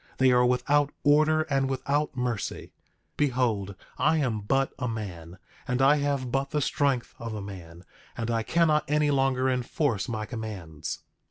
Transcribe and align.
They 0.17 0.31
are 0.31 0.43
without 0.43 0.91
order 1.03 1.43
and 1.43 1.69
without 1.69 2.17
mercy. 2.17 2.71
Behold, 3.17 3.75
I 3.99 4.17
am 4.17 4.39
but 4.39 4.73
a 4.79 4.87
man, 4.87 5.37
and 5.67 5.79
I 5.79 5.97
have 5.97 6.31
but 6.31 6.49
the 6.49 6.59
strength 6.59 7.13
of 7.19 7.35
a 7.35 7.39
man, 7.43 7.85
and 8.17 8.31
I 8.31 8.41
cannot 8.41 8.83
any 8.87 9.11
longer 9.11 9.47
enforce 9.47 10.09
my 10.09 10.25
commands. 10.25 11.03